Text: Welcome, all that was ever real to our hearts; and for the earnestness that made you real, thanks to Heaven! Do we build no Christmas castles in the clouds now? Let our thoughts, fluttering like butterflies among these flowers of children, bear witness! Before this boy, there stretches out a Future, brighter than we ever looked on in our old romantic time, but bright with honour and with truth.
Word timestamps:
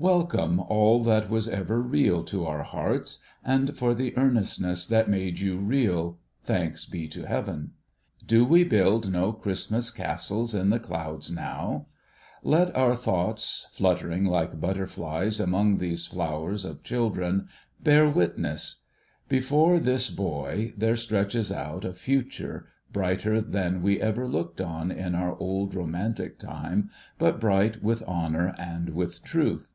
Welcome, 0.00 0.60
all 0.60 1.02
that 1.02 1.28
was 1.28 1.48
ever 1.48 1.82
real 1.82 2.22
to 2.22 2.46
our 2.46 2.62
hearts; 2.62 3.18
and 3.44 3.76
for 3.76 3.96
the 3.96 4.16
earnestness 4.16 4.86
that 4.86 5.10
made 5.10 5.40
you 5.40 5.58
real, 5.58 6.20
thanks 6.44 6.86
to 6.86 7.22
Heaven! 7.26 7.72
Do 8.24 8.44
we 8.44 8.62
build 8.62 9.10
no 9.10 9.32
Christmas 9.32 9.90
castles 9.90 10.54
in 10.54 10.70
the 10.70 10.78
clouds 10.78 11.32
now? 11.32 11.86
Let 12.44 12.76
our 12.76 12.94
thoughts, 12.94 13.66
fluttering 13.72 14.24
like 14.24 14.60
butterflies 14.60 15.40
among 15.40 15.78
these 15.78 16.06
flowers 16.06 16.64
of 16.64 16.84
children, 16.84 17.48
bear 17.82 18.08
witness! 18.08 18.82
Before 19.28 19.80
this 19.80 20.10
boy, 20.12 20.74
there 20.76 20.94
stretches 20.94 21.50
out 21.50 21.84
a 21.84 21.92
Future, 21.92 22.68
brighter 22.92 23.40
than 23.40 23.82
we 23.82 24.00
ever 24.00 24.28
looked 24.28 24.60
on 24.60 24.92
in 24.92 25.16
our 25.16 25.36
old 25.38 25.74
romantic 25.74 26.38
time, 26.38 26.88
but 27.18 27.40
bright 27.40 27.82
with 27.82 28.04
honour 28.04 28.54
and 28.56 28.90
with 28.90 29.24
truth. 29.24 29.72